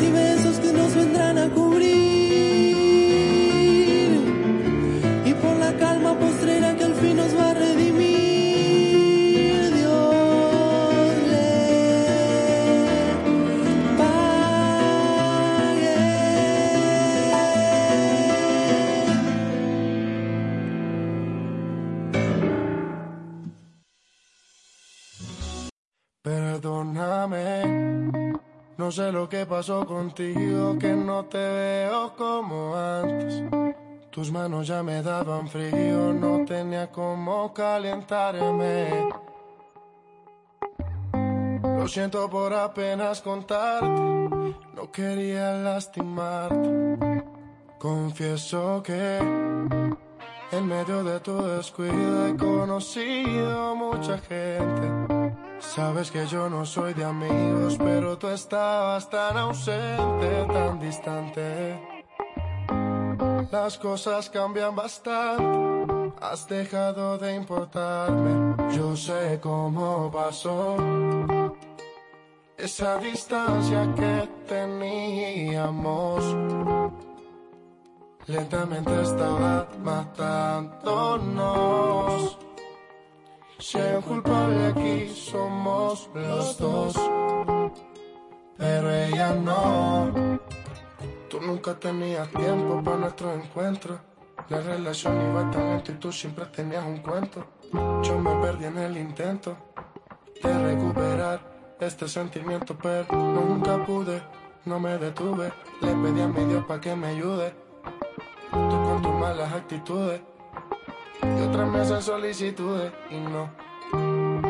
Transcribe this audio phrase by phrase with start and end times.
[0.00, 0.83] y besos que nos
[29.34, 33.42] que pasó contigo, que no te veo como antes.
[34.10, 39.08] Tus manos ya me daban frío, no tenía cómo calentarme.
[41.78, 44.02] Lo siento por apenas contarte,
[44.72, 47.24] no quería lastimarte.
[47.80, 49.18] Confieso que
[50.52, 55.23] en medio de tu descuido he conocido mucha gente.
[55.68, 61.78] Sabes que yo no soy de amigos, pero tú estabas tan ausente, tan distante.
[63.50, 68.56] Las cosas cambian bastante, has dejado de importarme.
[68.74, 70.76] Yo sé cómo pasó
[72.56, 76.24] esa distancia que teníamos.
[78.26, 82.38] Lentamente estaba matándonos.
[83.64, 86.94] Si hay un culpable aquí somos los dos,
[88.58, 90.38] pero ella no.
[91.30, 93.98] Tú nunca tenías tiempo para nuestro encuentro.
[94.50, 97.42] La relación iba tan lento y tú siempre tenías un cuento.
[98.02, 99.56] Yo me perdí en el intento
[100.42, 101.40] de recuperar
[101.80, 104.22] este sentimiento, pero nunca pude.
[104.66, 107.54] No me detuve, le pedí a mi Dios para que me ayude.
[108.50, 110.20] Tú con tus malas actitudes
[111.22, 113.50] y otras meses solicitudes y no.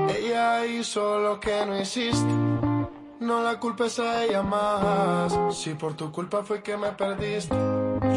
[0.08, 2.32] Ella hizo lo que no hiciste.
[3.20, 5.56] No la culpes a ella más.
[5.56, 7.56] Si por tu culpa fue que me perdiste,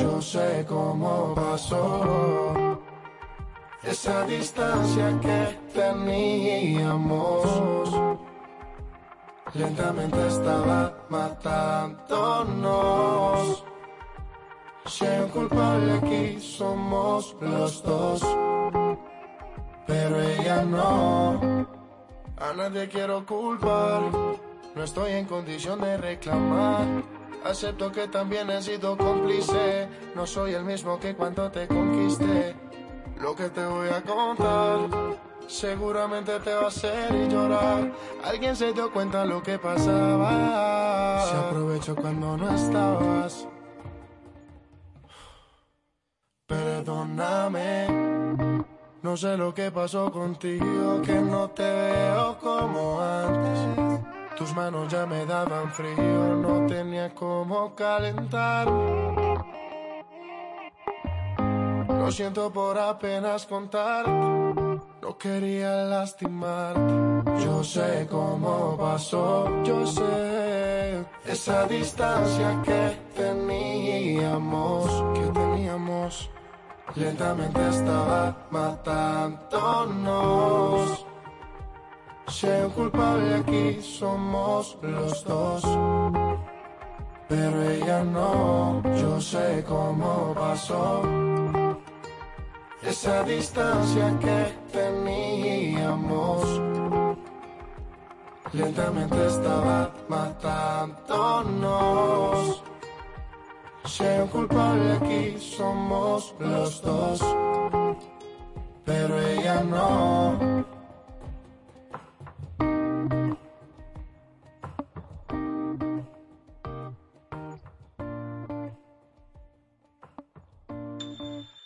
[0.02, 2.82] yo sé cómo pasó.
[3.84, 7.48] Esa distancia que teníamos
[9.54, 13.64] lentamente estaba matándonos.
[14.88, 18.22] Hay un culpable aquí somos los dos,
[19.86, 21.68] pero ella no.
[22.38, 24.04] A nadie quiero culpar,
[24.76, 27.04] no estoy en condición de reclamar.
[27.44, 32.56] Acepto que también he sido cómplice, no soy el mismo que cuando te conquisté.
[33.20, 35.18] Lo que te voy a contar
[35.48, 37.92] seguramente te va a hacer llorar.
[38.24, 41.26] Alguien se dio cuenta lo que pasaba.
[41.30, 43.48] Se aprovechó cuando no estabas.
[46.48, 47.88] Perdóname,
[49.02, 54.08] no sé lo que pasó contigo, que no te veo como antes.
[54.38, 59.36] Tus manos ya me daban frío, no tenía cómo calentarme.
[61.90, 64.10] Lo siento por apenas contarte,
[65.02, 67.44] no quería lastimarte.
[67.44, 76.37] Yo sé cómo pasó, yo sé esa distancia que teníamos, que teníamos.
[76.98, 79.06] Lentamente estaba matándonos.
[82.28, 85.62] Si hay un culpable aquí somos los dos.
[87.30, 91.04] Pero ella no, yo sé cómo pasó.
[92.82, 96.42] Esa distancia que teníamos.
[98.54, 101.38] Lentamente estaba matándonos.
[103.88, 107.22] Un culpable aquí somos los dos.
[108.84, 110.66] Pero ella no.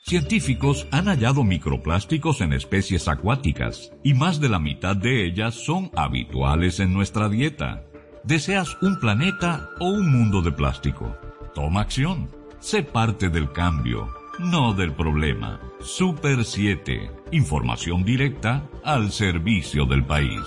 [0.04, 5.90] Científicos han hallado microplásticos en especies acuáticas y más de la mitad de ellas son
[5.96, 7.84] habituales en nuestra dieta.
[8.24, 11.18] ¿Deseas un planeta o un mundo de plástico?
[11.54, 12.30] Toma acción.
[12.60, 14.08] Sé parte del cambio,
[14.40, 15.60] no del problema.
[15.82, 17.12] Super 7.
[17.32, 20.42] Información directa al servicio del país.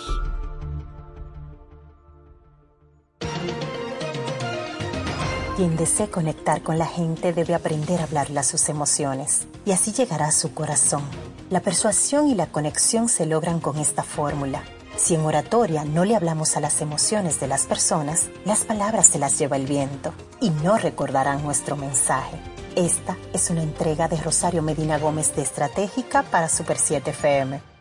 [5.57, 9.93] Quien desee conectar con la gente debe aprender a hablarle a sus emociones y así
[9.93, 11.03] llegará a su corazón.
[11.51, 14.63] La persuasión y la conexión se logran con esta fórmula.
[14.97, 19.19] Si en oratoria no le hablamos a las emociones de las personas, las palabras se
[19.19, 22.39] las lleva el viento y no recordarán nuestro mensaje.
[22.77, 27.74] Esta es una entrega de Rosario Medina Gómez de Estratégica para Super 7 FM.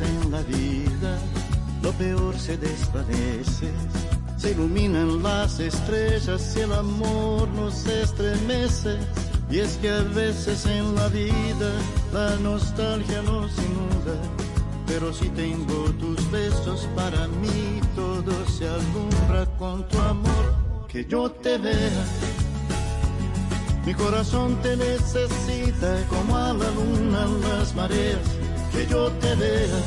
[0.00, 1.18] En la vida,
[1.82, 3.70] lo peor se desvanece.
[4.36, 8.98] Se iluminan las estrellas y el amor nos estremece.
[9.50, 11.70] Y es que a veces en la vida
[12.12, 14.16] la nostalgia nos inunda.
[14.86, 20.54] Pero si tengo tus besos para mí, todo se alumbra con tu amor.
[20.88, 22.33] Que yo te vea.
[23.86, 28.18] Mi corazón te necesita como a la luna las mareas
[28.72, 29.80] que yo te vea.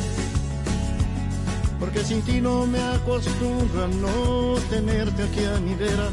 [1.79, 6.09] Porque sin ti no me acostumbro a no tenerte aquí a mi vera.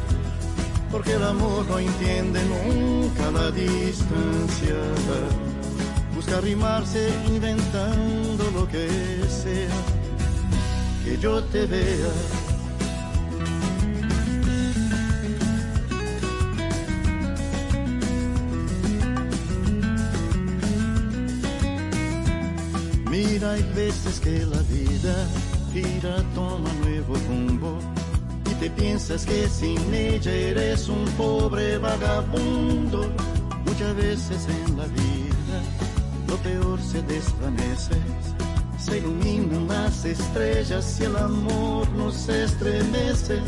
[0.91, 4.77] Porque el amor no entiende nunca la distancia.
[6.15, 8.87] Busca rimarse inventando lo que
[9.29, 9.77] sea.
[11.03, 12.34] Que yo te vea
[23.51, 25.15] hay veces que la vida
[25.71, 27.77] gira, toma nuevo rumbo
[28.49, 33.11] y te piensas que sin ella eres un pobre vagabundo.
[33.65, 35.57] Muchas veces en la vida
[36.27, 37.95] lo peor se desvanece,
[38.79, 43.39] se iluminan las estrellas y el amor nos estremece.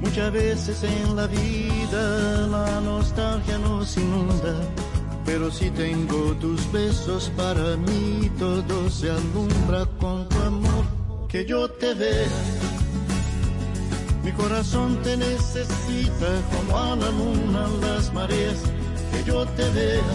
[0.00, 4.54] Muchas veces en la vida la nostalgia nos inunda
[5.32, 10.84] pero si tengo tus besos para mí, todo se alumbra con tu amor.
[11.28, 12.26] Que yo te vea,
[14.24, 18.58] mi corazón te necesita como a la luna las mareas.
[19.12, 20.10] Que yo te vea,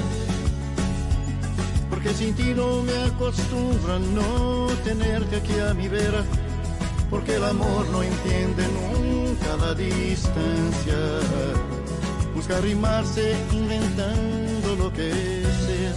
[1.89, 6.25] porque sin ti no me acostumbro a no tenerte aquí a mi vera,
[7.09, 10.99] porque el amor no entiende nunca la distancia,
[12.35, 14.54] busca rimarse inventando
[14.95, 15.11] que
[15.65, 15.93] sea,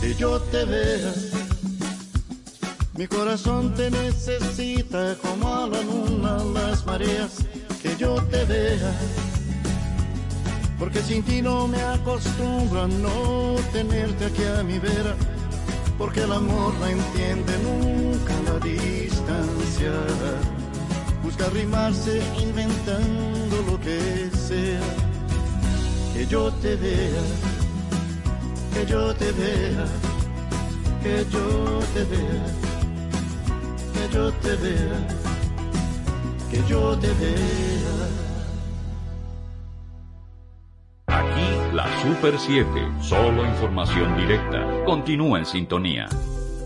[0.00, 1.12] que yo te vea.
[2.96, 7.38] Mi corazón te necesita como a la luna las mareas,
[7.82, 8.92] que yo te vea.
[10.78, 15.14] Porque sin ti no me acostumbro a no tenerte aquí a mi vera,
[15.98, 19.92] porque el amor no entiende nunca la distancia,
[21.24, 24.80] busca rimarse inventando lo que sea,
[26.12, 27.22] que yo te vea,
[28.74, 29.86] que yo te vea,
[31.02, 32.46] que yo te vea,
[33.94, 35.08] que yo te vea,
[36.50, 38.24] que yo te vea.
[42.04, 42.68] Super 7,
[43.00, 44.62] solo información directa.
[44.84, 46.06] Continúa en sintonía.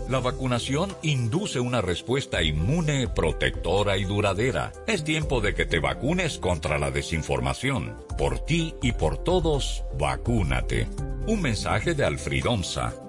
[0.09, 4.71] La vacunación induce una respuesta inmune, protectora y duradera.
[4.87, 7.95] Es tiempo de que te vacunes contra la desinformación.
[8.17, 10.87] Por ti y por todos, vacúnate.
[11.27, 13.08] Un mensaje de Alfridonza.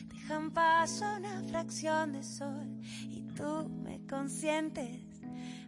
[0.31, 5.01] dejan paso una fracción de sol y tú me consientes.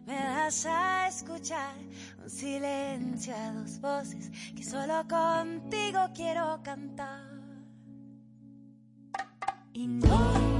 [0.06, 1.74] Me das a escuchar
[2.22, 7.34] un silencio a dos voces que solo contigo quiero cantar.
[9.74, 10.53] Y no,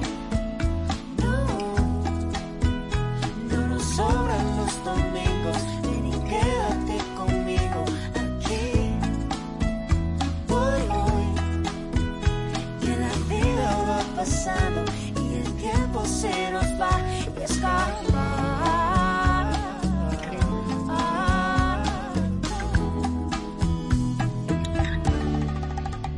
[14.26, 16.98] y el tiempo se nos va
[17.38, 18.24] y escapa.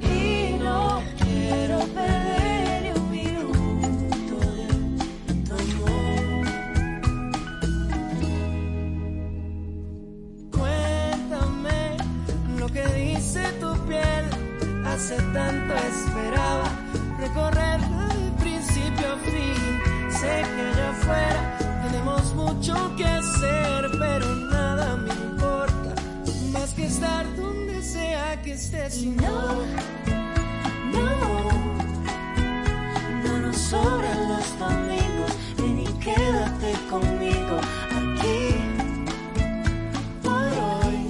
[0.00, 4.38] Y no quiero perder un minuto
[5.26, 6.46] de tu amor.
[10.52, 11.96] Cuéntame
[12.56, 14.24] lo que dice tu piel,
[14.86, 16.05] hace tanto esperaba
[20.26, 25.94] Que allá afuera tenemos mucho que hacer, pero nada me importa
[26.50, 29.02] más que estar donde sea que estés.
[29.02, 29.62] Y no,
[30.92, 31.08] no,
[33.24, 35.32] no nos sobran los domingos.
[35.58, 37.56] Ven y quédate conmigo
[38.00, 38.56] aquí.
[40.24, 41.06] Por hoy,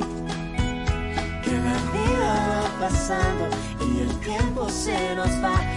[1.43, 3.49] que la vida va pasando
[3.81, 5.76] y el tiempo se nos va.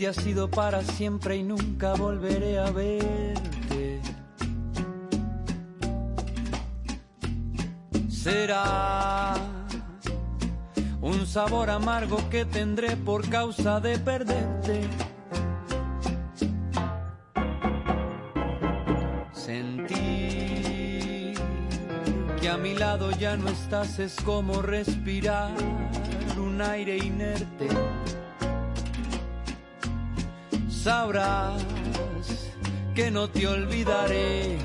[0.00, 4.00] te has ido para siempre y nunca volveré a verte.
[8.08, 9.34] Será
[11.02, 14.88] un sabor amargo que tendré por causa de perderte.
[19.34, 21.34] Sentir
[22.40, 25.52] que a mi lado ya no estás es como respirar
[26.38, 27.68] un aire inerte.
[30.90, 31.62] Sabrás
[32.96, 34.58] que no te olvidaré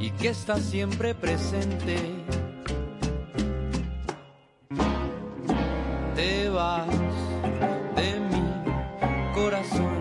[0.00, 1.96] y que estás siempre presente.
[6.16, 6.88] Te vas
[7.94, 10.00] de mi corazón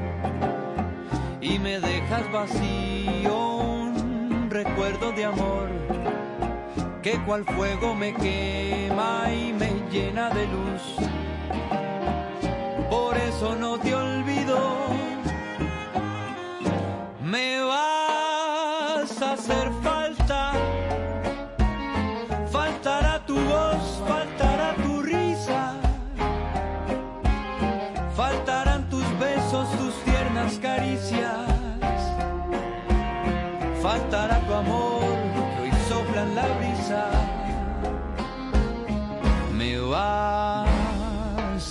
[1.42, 5.68] y me dejas vacío un recuerdo de amor
[7.04, 10.84] que cual fuego me quema y me llena de luz.
[12.90, 13.97] Por eso no te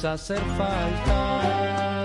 [0.06, 1.95] hacer falta.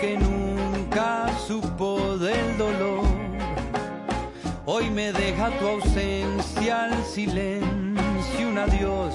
[0.00, 3.04] Que nunca supo del dolor.
[4.66, 9.14] Hoy me deja tu ausencia al silencio, un adiós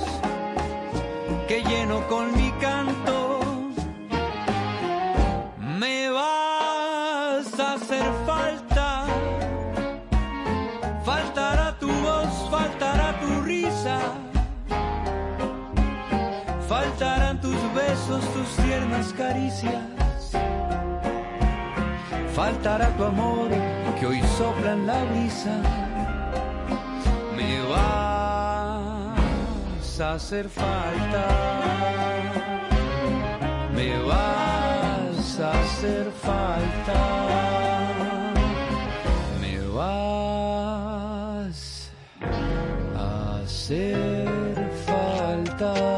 [1.48, 3.40] que lleno con mi canto.
[5.80, 9.06] Me vas a hacer falta.
[11.06, 14.00] Faltará tu voz, faltará tu risa.
[16.68, 19.93] Faltarán tus besos, tus tiernas caricias.
[22.36, 23.50] Faltará tu amor
[24.00, 25.56] que hoy sopla en la brisa.
[27.38, 29.20] Me vas
[30.00, 31.28] a hacer falta.
[33.76, 37.02] Me vas a hacer falta.
[39.40, 40.72] Me vas
[42.98, 44.28] a hacer
[44.88, 45.93] falta.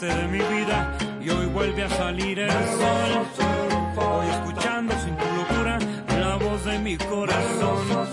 [0.00, 3.26] De mi vida y hoy vuelve a salir el sol.
[3.96, 5.78] Voy escuchando sin tu locura
[6.20, 8.07] la voz de mi corazón.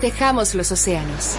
[0.00, 1.36] Protejamos los océanos.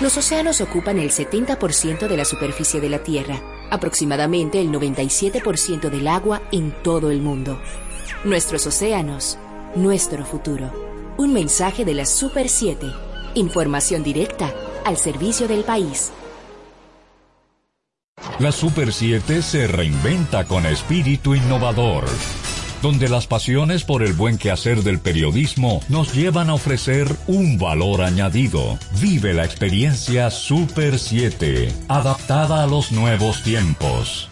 [0.00, 6.06] Los océanos ocupan el 70% de la superficie de la Tierra, aproximadamente el 97% del
[6.06, 7.60] agua en todo el mundo.
[8.22, 9.36] Nuestros océanos,
[9.74, 10.70] nuestro futuro.
[11.18, 12.86] Un mensaje de la Super 7.
[13.34, 16.12] Información directa al servicio del país.
[18.38, 22.04] La Super 7 se reinventa con espíritu innovador,
[22.82, 28.02] donde las pasiones por el buen quehacer del periodismo nos llevan a ofrecer un valor
[28.02, 28.78] añadido.
[29.00, 34.31] Vive la experiencia Super 7, adaptada a los nuevos tiempos.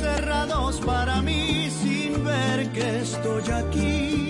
[0.00, 4.25] cerrados para mí sin ver que estoy aquí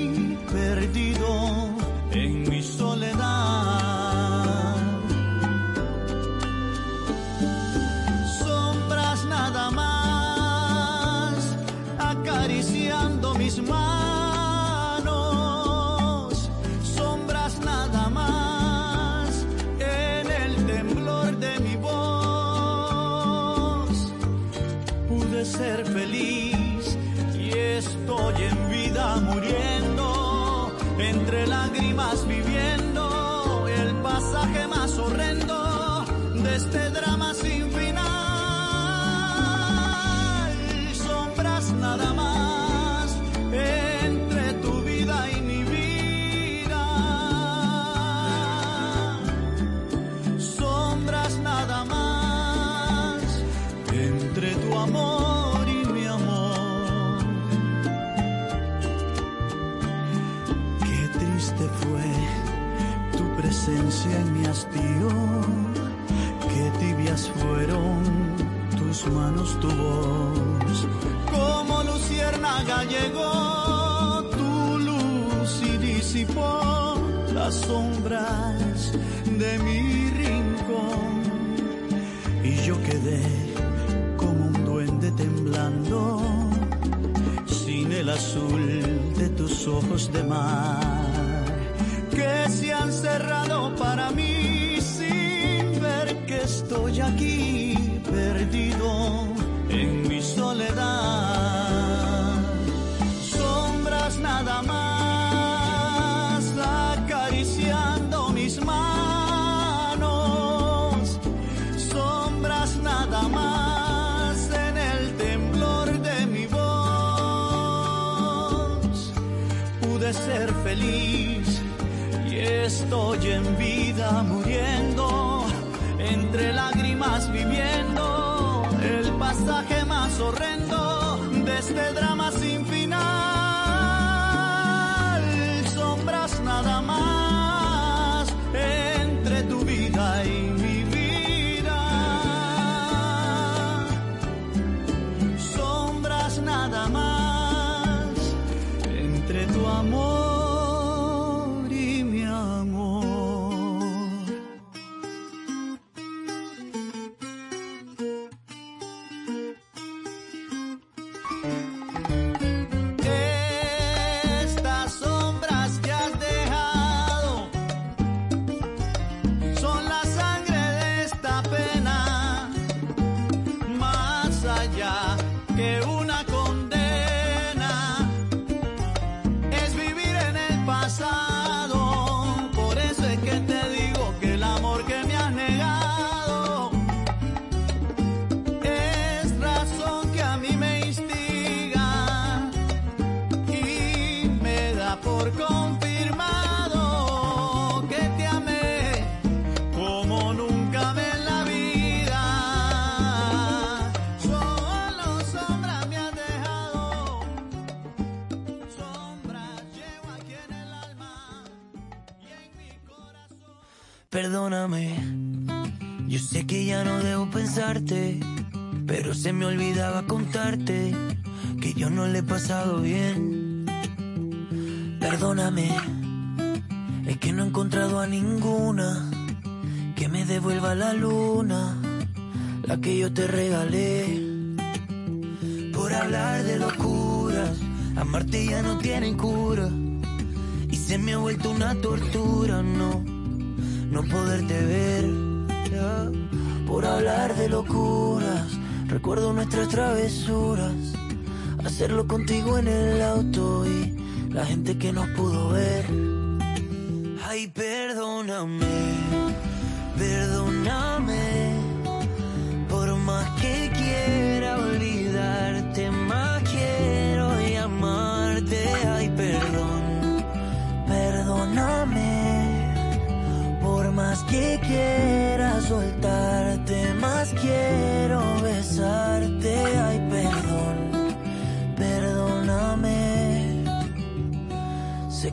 [254.79, 255.09] que nos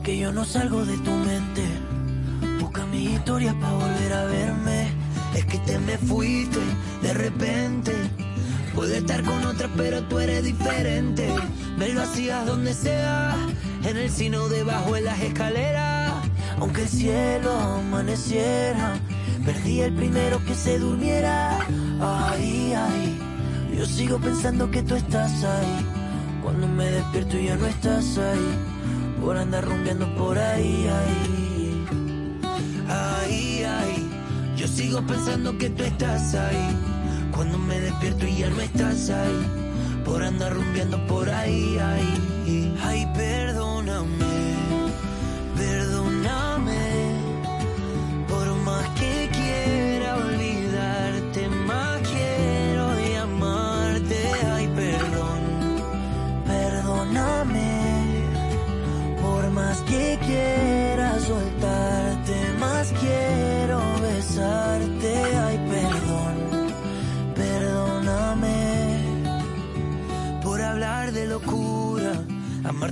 [0.04, 1.62] que yo no salgo de tu mente.
[2.60, 4.92] Busca mi historia para volver a verme.
[5.34, 6.60] Es que te me fuiste
[7.00, 7.92] de repente.
[8.74, 11.26] Pude estar con otra, pero tú eres diferente.
[11.78, 13.34] Me lo hacías donde sea,
[13.82, 16.12] en el sino debajo de las escaleras.
[16.60, 19.00] Aunque el cielo amaneciera,
[19.44, 21.60] perdí el primero que se durmiera.
[22.00, 23.18] Ay, ay,
[23.78, 25.86] yo sigo pensando que tú estás ahí.
[26.42, 28.73] Cuando me despierto ya no estás ahí
[29.24, 31.86] por andar rumbeando por ahí, ahí,
[32.88, 34.10] ahí, ahí.
[34.54, 36.76] Yo sigo pensando que tú estás ahí,
[37.34, 39.46] cuando me despierto y ya no estás ahí,
[40.04, 43.63] por andar rumbeando por ahí, ahí, ahí, perdón.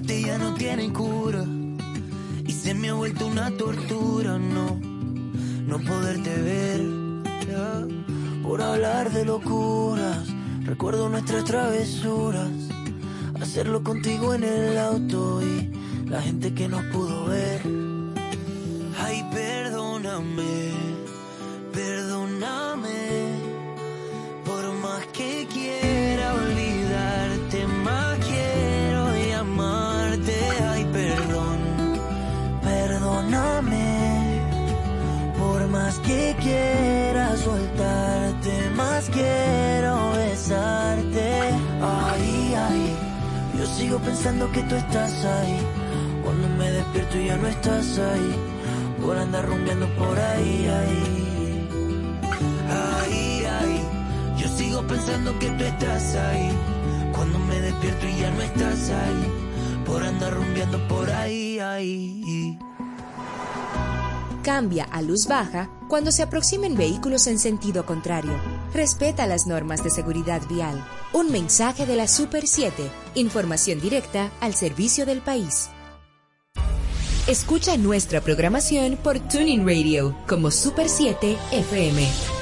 [0.01, 1.45] Ya no tiene cura
[2.47, 4.81] y se me ha vuelto una tortura, no,
[5.67, 6.81] no poderte ver.
[8.43, 10.27] Por hablar de locuras,
[10.65, 12.49] recuerdo nuestras travesuras.
[13.39, 15.71] Hacerlo contigo en el auto y
[16.09, 17.42] la gente que nos pudo ver.
[44.05, 45.59] Pensando que tú estás ahí.
[46.23, 48.37] Cuando me despierto y ya no estás ahí.
[49.01, 51.69] Por andar rumbeando por ahí, ahí.
[52.71, 53.81] Ay, ay,
[54.39, 56.51] yo sigo pensando que tú estás ahí.
[57.13, 59.85] Cuando me despierto y ya no estás ahí.
[59.85, 62.59] Por andar rumbeando por ahí, ahí.
[64.43, 68.33] Cambia a luz baja cuando se aproximen vehículos en sentido contrario.
[68.75, 70.83] Respeta las normas de seguridad vial.
[71.13, 72.91] Un mensaje de la Super 7.
[73.15, 75.69] Información directa al servicio del país.
[77.27, 82.42] Escucha nuestra programación por Tuning Radio como Super 7 FM.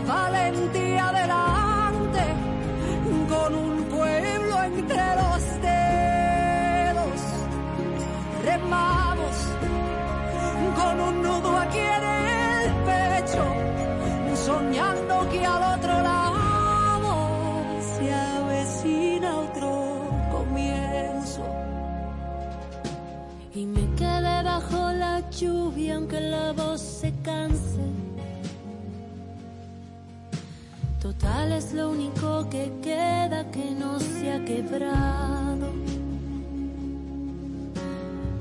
[0.00, 2.24] valentía delante,
[3.28, 7.20] con un pueblo entre los dedos.
[8.44, 9.34] Remamos
[10.78, 13.44] con un nudo aquí en el pecho,
[14.46, 17.12] soñando que al otro lado
[17.96, 19.70] se avecina otro
[20.32, 21.44] comienzo.
[23.54, 27.63] Y me quedé bajo la lluvia aunque la voz se canse.
[31.04, 35.70] Total es lo único que queda que no se ha quebrado.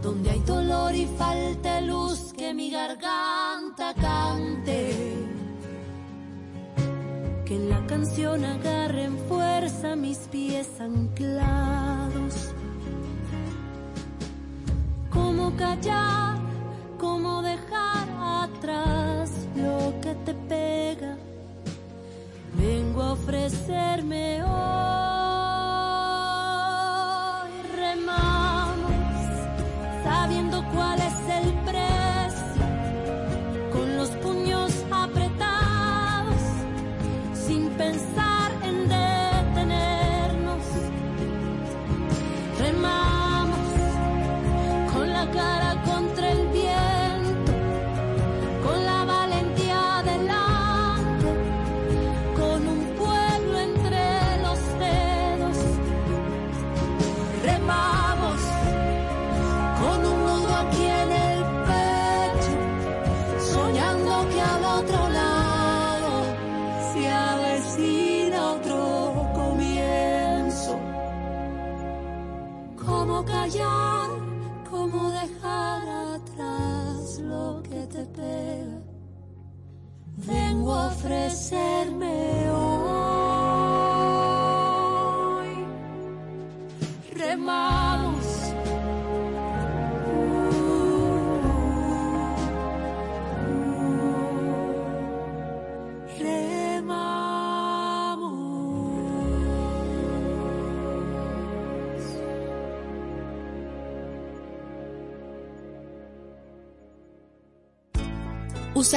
[0.02, 4.94] Donde hay dolor y falta luz que mi garganta cante.
[7.44, 12.54] Que la canción agarren fuerza mis pies anclados.
[15.10, 16.38] Cómo callar
[16.98, 18.08] cómo dejar
[18.46, 21.23] atrás lo que te pega.
[22.56, 24.53] Vengo a ofrecerme.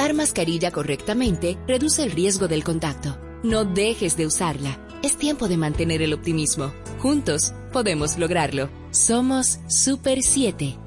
[0.07, 3.17] Usar mascarilla correctamente reduce el riesgo del contacto.
[3.43, 4.79] No dejes de usarla.
[5.03, 6.71] Es tiempo de mantener el optimismo.
[6.99, 8.69] Juntos podemos lograrlo.
[8.91, 10.77] Somos Super 7.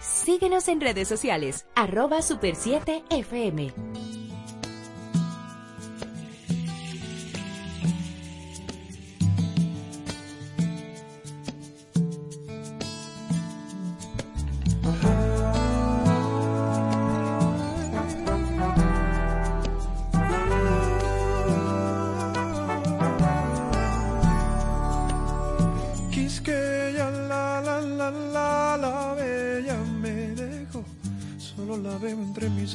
[0.00, 4.17] Síguenos en redes sociales, arroba super7fm.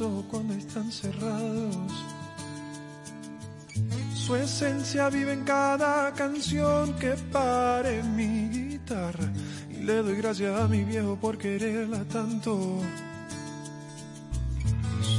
[0.01, 1.77] Cuando están cerrados.
[4.15, 9.31] Su esencia vive en cada canción que pare mi guitarra.
[9.69, 12.79] Y le doy gracias a mi viejo por quererla tanto.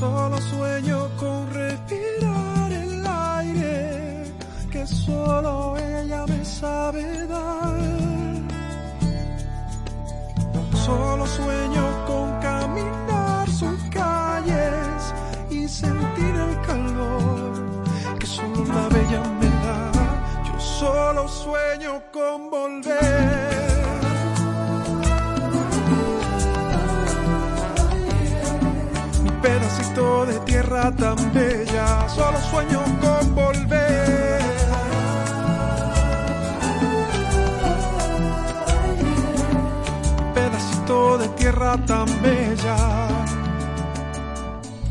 [0.00, 4.24] Solo sueño con respirar el aire
[4.72, 7.78] que solo ella me sabe dar.
[10.84, 11.93] Solo sueño
[20.58, 23.84] solo sueño con volver.
[29.22, 34.42] Mi pedacito de tierra tan bella, solo sueño con volver.
[40.34, 42.76] Pedacito de tierra tan bella.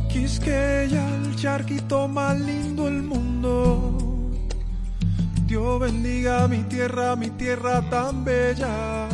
[0.08, 3.04] Quisqueya, el charquito más lindo del
[3.44, 4.00] mundo.
[5.46, 9.08] Dios bendiga mi tierra, mi tierra tan bella.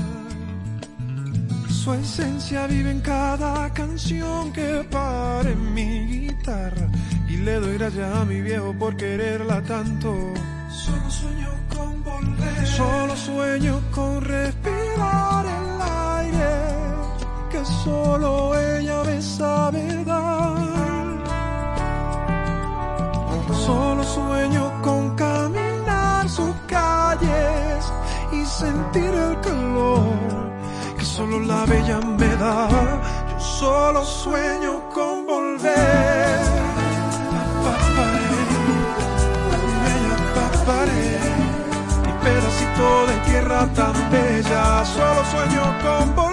[1.70, 6.88] Su esencia vive en cada canción que pare en mi guitarra.
[7.28, 10.34] Y le doy gracias a mi viejo por quererla tanto.
[10.70, 12.68] Solo sueño con volver.
[12.68, 15.82] Solo sueño con respirar el
[16.22, 16.56] aire
[17.52, 20.79] que solo ella me sabe dar.
[23.70, 27.94] Solo sueño con caminar sus calles
[28.32, 30.10] y sentir el calor
[30.98, 32.68] que solo la bella me da.
[33.30, 36.40] Yo solo sueño con volver.
[37.64, 38.42] Paparé,
[39.84, 41.12] bella paparé,
[42.06, 44.84] mi pedacito de tierra tan bella.
[44.84, 46.29] Solo sueño con volver.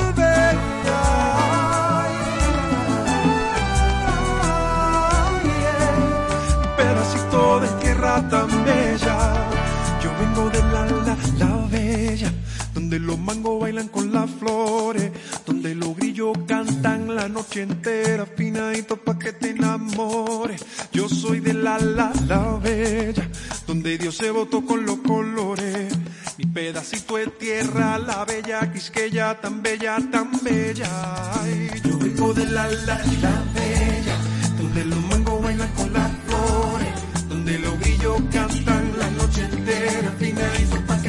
[13.27, 15.11] Mangos bailan con las flores,
[15.45, 20.65] donde los grillos cantan la noche entera, finadito pa' que te enamores.
[20.93, 23.29] Yo soy de la, la, la bella,
[23.67, 25.93] donde Dios se votó con los colores.
[26.39, 30.89] Mi pedacito de tierra, la bella quisqueya, tan bella, tan bella.
[31.85, 34.17] Yo vengo de la, la, la bella,
[34.57, 36.95] donde los mangos bailan con las flores,
[37.29, 41.06] donde los grillos cantan la noche entera, finadito pa'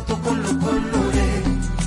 [0.00, 1.44] votó con los colores.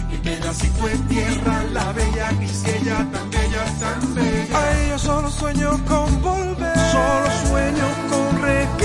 [0.10, 4.60] Mi pedacito de tierra, la bella quisqueya, tan bella, tan bella.
[4.60, 8.83] Ay, yo solo sueño con volver, solo sueño con respirar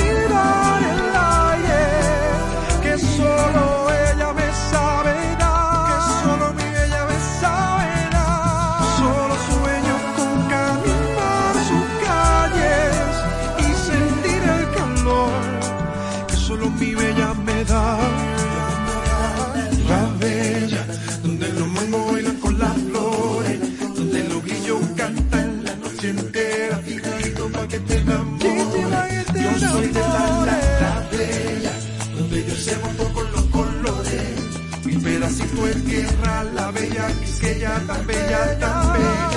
[35.58, 39.27] pedacito de tierra, la bella quisqueya, tan bella, tan bella.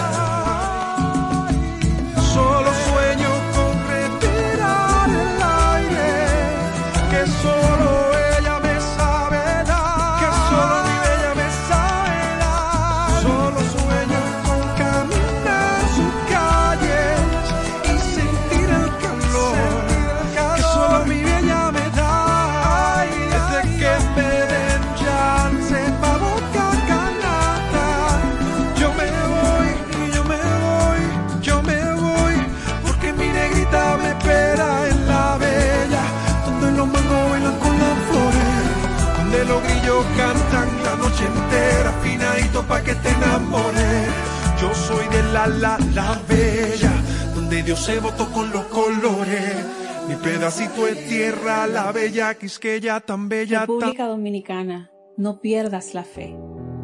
[45.48, 46.92] La, la, la bella,
[47.36, 49.66] donde Dios se votó con los colores.
[50.08, 53.62] Mi pedacito de tierra, la bella quisqueya, tan bella.
[53.62, 56.36] República Dominicana, no pierdas la fe.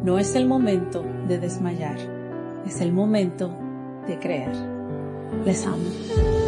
[0.04, 1.98] No es el momento de desmayar,
[2.66, 3.56] es el momento
[4.06, 4.54] de creer.
[5.44, 6.47] Les amo.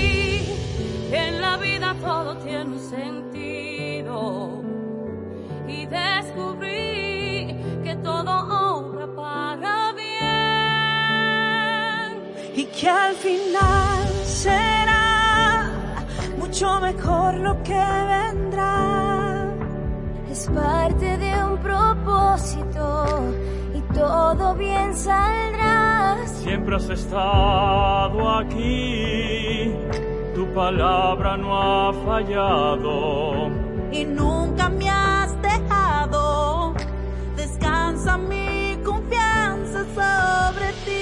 [1.11, 4.63] en la vida todo tiene un sentido.
[5.67, 8.31] Y descubrí que todo
[8.77, 10.11] obra para bien.
[12.55, 15.69] Y que al final será
[16.37, 19.47] mucho mejor lo que vendrá.
[20.29, 23.31] Es parte de un propósito
[23.93, 26.17] todo bien saldrá.
[26.25, 29.71] Siempre has estado aquí,
[30.53, 33.49] palabra no ha fallado.
[33.91, 36.73] Y nunca me has dejado,
[37.35, 41.01] descansa mi confianza sobre ti.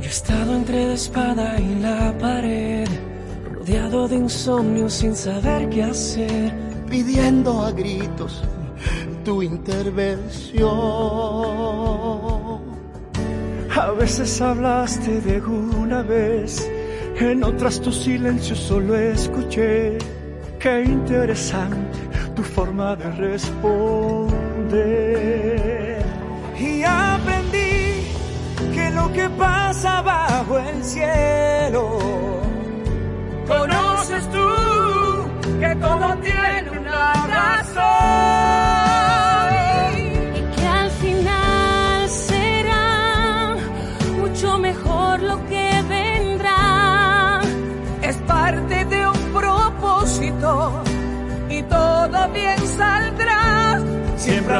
[0.00, 2.88] Yo he estado entre la espada y la pared,
[3.54, 6.52] rodeado de insomnio sin saber qué hacer,
[6.88, 8.42] pidiendo a gritos
[9.24, 11.79] tu intervención.
[13.90, 16.70] A veces hablaste de una vez,
[17.18, 19.98] en otras tu silencio solo escuché.
[20.60, 21.98] Qué interesante
[22.36, 24.30] tu forma de responder.
[26.56, 28.06] Y aprendí
[28.72, 31.98] que lo que pasa bajo el cielo,
[33.48, 34.46] conoces tú
[35.58, 38.29] que todo tiene una razón.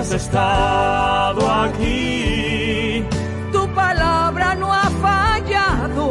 [0.01, 3.05] Has estado aquí,
[3.53, 6.05] Tu palabra no ha fallado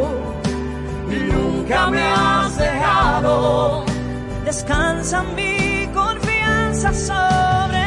[1.10, 3.84] y nunca me has dejado.
[4.44, 7.79] Descansa mi confianza sobre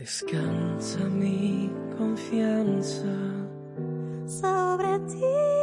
[0.00, 3.04] Descansa mi confianza.
[4.24, 5.59] sobre ti.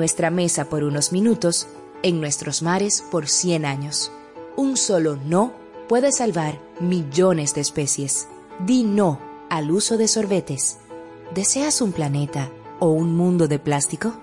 [0.00, 1.66] Nuestra mesa por unos minutos,
[2.02, 4.10] en nuestros mares por 100 años.
[4.56, 5.52] Un solo no
[5.90, 8.26] puede salvar millones de especies.
[8.64, 9.20] Di no
[9.50, 10.78] al uso de sorbetes.
[11.34, 14.14] ¿Deseas un planeta o un mundo de plástico?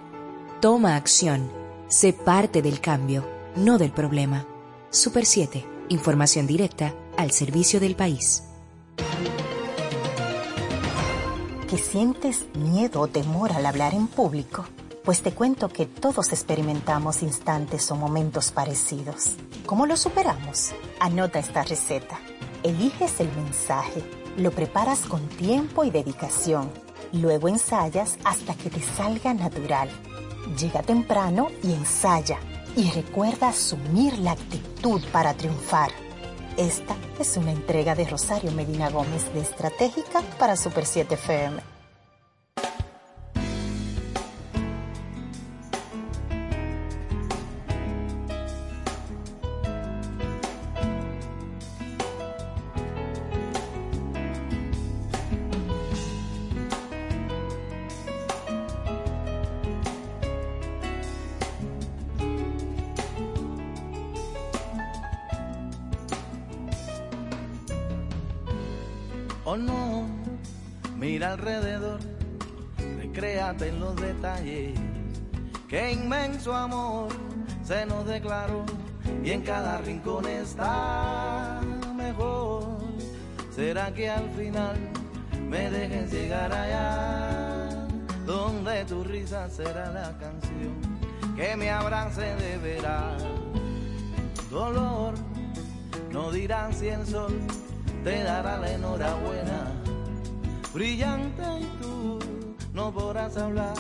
[0.62, 1.52] Toma acción.
[1.90, 3.24] Sé parte del cambio,
[3.56, 4.48] no del problema.
[4.90, 5.64] Super 7.
[5.90, 8.46] Información directa al servicio del país.
[11.70, 14.66] ¿Que sientes miedo o temor al hablar en público?
[15.08, 19.38] Pues te cuento que todos experimentamos instantes o momentos parecidos.
[19.66, 20.74] ¿Cómo lo superamos?
[21.00, 22.20] Anota esta receta.
[22.62, 24.04] Eliges el mensaje,
[24.36, 26.70] lo preparas con tiempo y dedicación.
[27.14, 29.90] Luego ensayas hasta que te salga natural.
[30.60, 32.38] Llega temprano y ensaya.
[32.76, 35.92] Y recuerda asumir la actitud para triunfar.
[36.58, 41.77] Esta es una entrega de Rosario Medina Gómez de Estratégica para Super 7 FM.
[69.50, 70.06] Oh no,
[70.98, 72.02] mira alrededor,
[72.98, 74.78] recréate en los detalles.
[75.70, 77.08] Qué inmenso amor
[77.64, 78.66] se nos declaró
[79.24, 81.62] y en cada rincón está
[81.96, 82.80] mejor.
[83.56, 84.76] ¿Será que al final
[85.50, 87.88] me dejes llegar allá?
[88.26, 90.76] Donde tu risa será la canción
[91.38, 93.24] que me abrace de veras.
[94.52, 95.14] Dolor,
[96.12, 97.32] no dirán si el sol
[98.08, 99.68] te dará la enhorabuena.
[100.74, 102.20] Brillante y tú
[102.74, 103.76] no podrás hablar,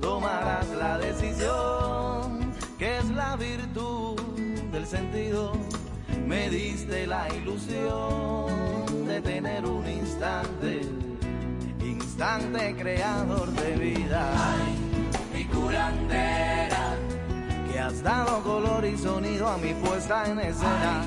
[0.00, 4.18] tomarás la decisión que es la virtud
[4.72, 5.52] del sentido.
[6.26, 10.80] Me diste la ilusión de tener un instante,
[11.84, 14.32] instante creador de vida.
[15.34, 16.96] mi curandera,
[17.70, 21.04] que has dado color y sonido a mi puesta en escena.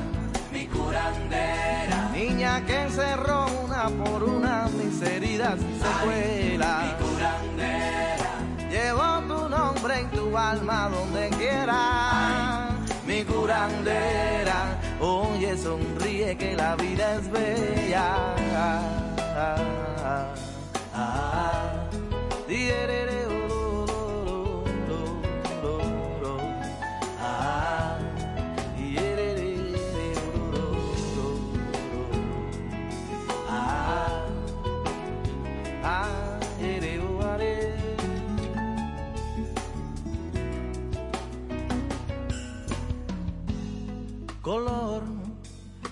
[0.52, 6.84] mi curandera, niña que cerró una por una mis heridas y secuelas.
[6.84, 8.32] mi curandera,
[8.70, 12.72] llevo tu nombre y tu alma donde quiera.
[13.08, 14.60] mi curandera,
[15.00, 18.06] oye sonríe que la vida es bella.
[18.56, 18.76] Ah,
[19.36, 20.34] ah,
[20.94, 21.70] ah,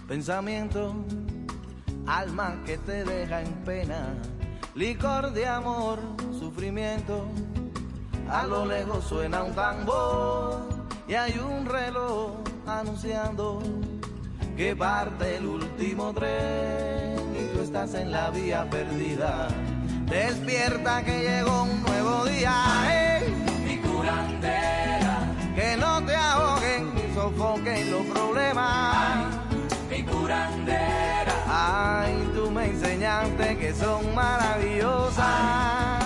[0.08, 0.96] pensamiento,
[2.06, 4.14] alma que te deja en pena,
[4.74, 6.00] licor de amor,
[6.40, 7.28] sufrimiento.
[8.30, 10.68] A lo lejos suena un tambor
[11.08, 12.32] y hay un reloj
[12.66, 13.62] anunciando
[14.56, 19.50] que parte el último tren y tú estás en la vía perdida.
[20.06, 22.54] Despierta que llegó un nuevo día,
[22.90, 23.34] ¡eh!
[23.66, 25.20] mi curandera,
[25.54, 29.37] que no te ahoguen ni sofoquen los problemas.
[31.48, 35.97] Ay, tú me enseñaste que son maravillosas.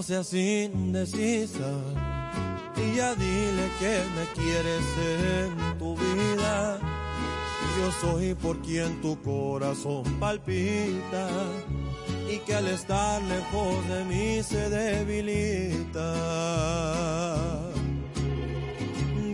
[0.00, 1.72] No seas indecisa
[2.74, 6.78] y ya dile que me quieres en tu vida.
[7.78, 11.28] Yo soy por quien tu corazón palpita
[12.32, 16.14] y que al estar lejos de mí se debilita.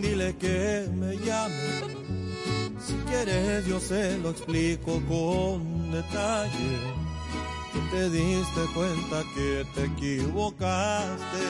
[0.01, 1.95] Dile que me llame,
[2.85, 7.06] si quieres yo se lo explico con detalle
[7.91, 11.47] te diste cuenta que te equivocaste,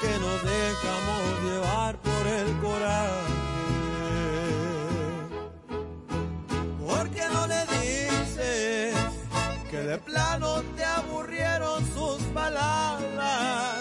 [0.00, 3.34] que nos dejamos llevar por el coraje.
[6.86, 8.94] Porque no le dices
[9.70, 13.74] que de plano te aburrieron sus palabras,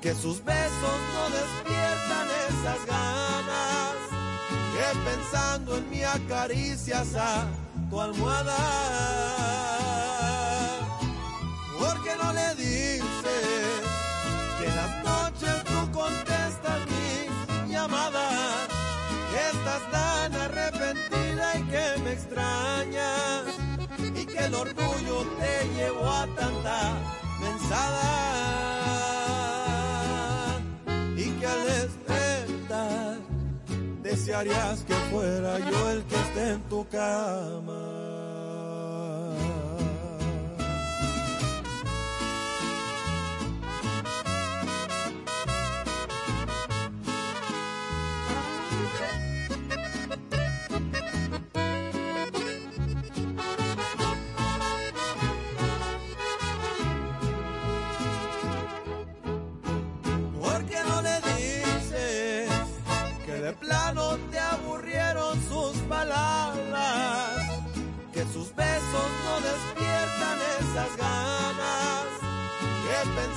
[0.00, 3.94] que sus besos no despiertan esas ganas,
[4.72, 7.46] que pensando en mí acaricias a
[7.90, 9.91] tu almohada
[12.12, 13.82] porque no le dices
[14.58, 18.68] que en las noches tú contestas mis llamadas,
[19.30, 23.44] que estás tan arrepentida y que me extrañas,
[24.14, 26.94] y que el orgullo te llevó a tanta
[27.40, 28.10] mensada,
[31.16, 33.18] y que al despertar
[34.02, 38.21] desearías que fuera yo el que esté en tu cama.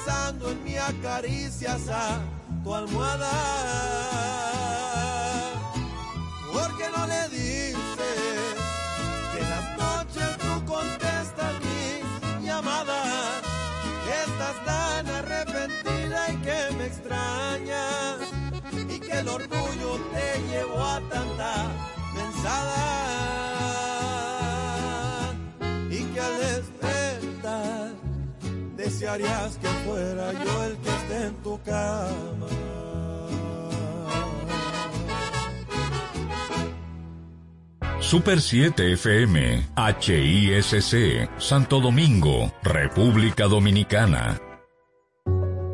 [0.05, 2.19] pensando en mí acaricias a
[2.63, 3.31] tu almohada.
[6.53, 7.94] Porque no le dices
[29.05, 32.47] que fuera yo el que esté en tu cama.
[37.99, 44.39] Super 7 FM, HISC, Santo Domingo, República Dominicana.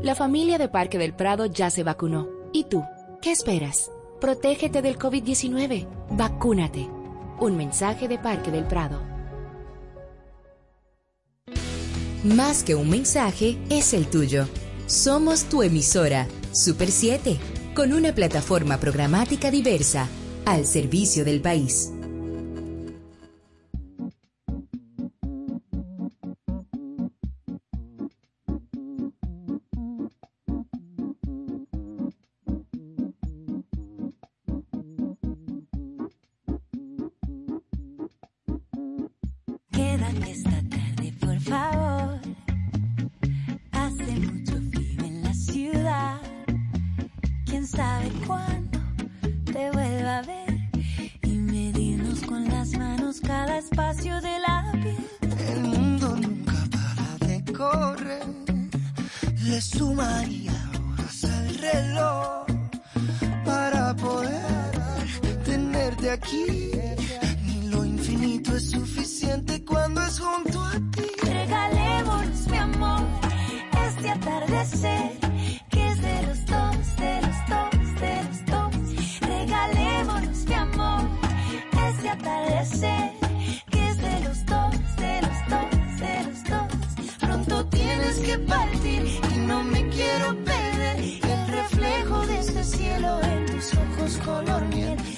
[0.02, 2.28] La familia de Parque del Prado ya se vacunó.
[2.54, 2.84] ¿Y tú?
[3.22, 3.92] ¿Qué esperas?
[4.20, 5.88] Protégete del COVID-19.
[6.12, 6.90] Vacúnate.
[7.40, 9.11] Un mensaje de Parque del Prado.
[12.24, 14.46] Más que un mensaje, es el tuyo.
[14.86, 17.40] Somos tu emisora, Super 7,
[17.74, 20.08] con una plataforma programática diversa,
[20.46, 21.92] al servicio del país.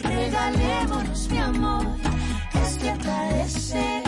[0.01, 1.86] Regalémonos, mi amor,
[2.54, 4.03] es que.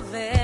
[0.00, 0.39] love it.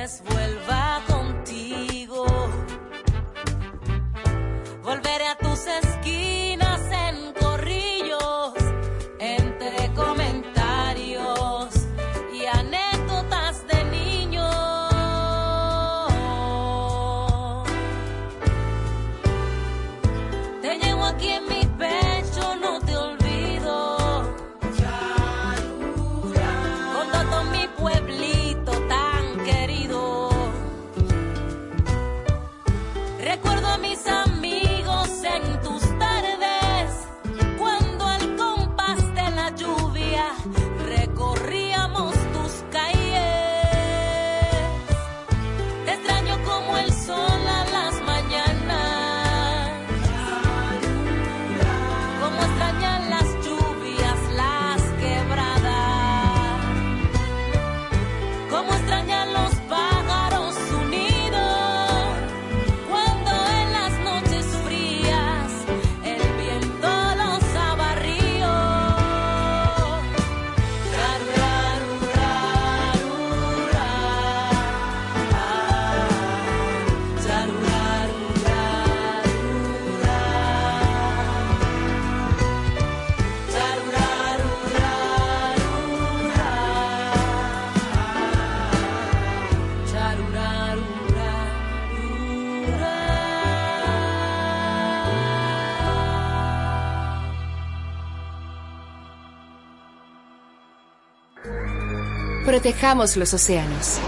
[102.56, 103.98] Protejamos los océanos.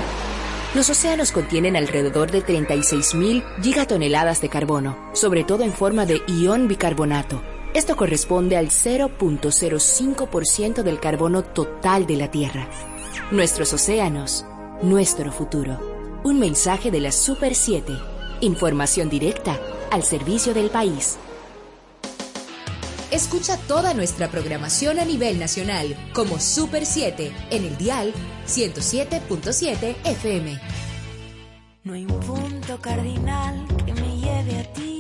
[0.75, 6.67] Los océanos contienen alrededor de 36.000 gigatoneladas de carbono, sobre todo en forma de ion
[6.67, 7.43] bicarbonato.
[7.75, 12.67] Esto corresponde al 0.05% del carbono total de la Tierra.
[13.31, 14.47] Nuestros océanos,
[14.81, 15.79] nuestro futuro.
[16.25, 17.93] Un mensaje de la Super 7.
[18.41, 21.19] Información directa al servicio del país.
[23.11, 28.13] Escucha toda nuestra programación a nivel nacional como Super 7 en el dial
[28.47, 30.61] 107.7 FM.
[31.85, 34.98] No hay un punto cardinal que me lleve a ti